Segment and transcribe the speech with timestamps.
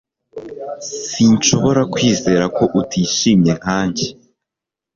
[1.11, 4.05] Sinshobora kwizera ko utishimye nkanjye